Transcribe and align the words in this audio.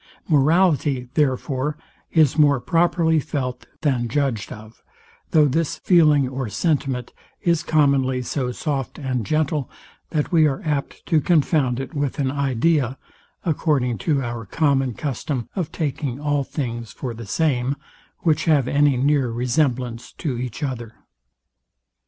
Morality, 0.27 1.09
therefore, 1.13 1.77
is 2.11 2.35
more 2.35 2.59
properly 2.59 3.19
felt 3.19 3.67
than 3.81 4.07
judged 4.07 4.51
of; 4.51 4.81
though 5.29 5.45
this 5.47 5.77
feeling 5.77 6.27
or 6.27 6.49
sentiment 6.49 7.13
is 7.43 7.61
commonly 7.61 8.19
so 8.23 8.51
soft 8.51 8.97
and 8.97 9.27
gentle, 9.27 9.69
that 10.09 10.31
we 10.31 10.47
are 10.47 10.59
apt 10.65 11.05
to 11.05 11.21
confound 11.21 11.79
it 11.79 11.93
with 11.93 12.17
an 12.17 12.31
idea, 12.31 12.97
according 13.45 13.99
to 13.99 14.23
our 14.23 14.43
common 14.43 14.95
custom 14.95 15.47
of 15.55 15.71
taking 15.71 16.19
all 16.19 16.43
things 16.43 16.91
for 16.91 17.13
the 17.13 17.27
same, 17.27 17.75
which 18.21 18.45
have 18.45 18.67
any 18.67 18.97
near 18.97 19.29
resemblance 19.29 20.13
to 20.13 20.35
each 20.39 20.63
other. 20.63 20.93